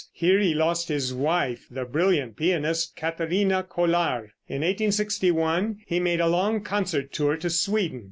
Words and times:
Here 0.13 0.39
he 0.39 0.55
lost 0.55 0.87
his 0.89 1.13
wife, 1.13 1.67
the 1.69 1.85
brilliant 1.85 2.35
pianist 2.35 2.95
Katharina 2.95 3.61
Kolar. 3.61 4.31
In 4.47 4.61
1861 4.63 5.81
he 5.85 5.99
made 5.99 6.19
a 6.19 6.25
long 6.25 6.63
concert 6.63 7.13
tour 7.13 7.37
to 7.37 7.51
Sweden. 7.51 7.99